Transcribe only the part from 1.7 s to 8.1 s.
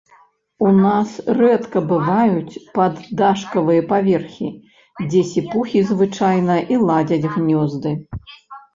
бываюць паддашкавыя паверхі, дзе сіпухі звычайна і ладзяць гнёзды.